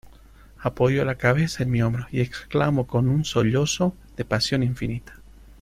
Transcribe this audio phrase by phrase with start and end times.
[0.57, 5.21] apoyó la cabeza en mi hombro, y exclamó con un sollozo de pasión infinita: